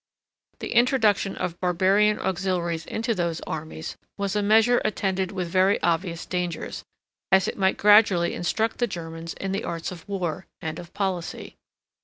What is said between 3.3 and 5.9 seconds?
armies, was a measure attended with very